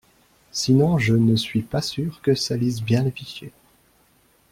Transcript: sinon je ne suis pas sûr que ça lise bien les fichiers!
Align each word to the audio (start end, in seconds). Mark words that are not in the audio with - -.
sinon 0.51 0.97
je 0.97 1.13
ne 1.13 1.35
suis 1.35 1.61
pas 1.61 1.83
sûr 1.83 2.21
que 2.23 2.33
ça 2.33 2.57
lise 2.57 2.81
bien 2.81 3.03
les 3.03 3.11
fichiers! 3.11 3.53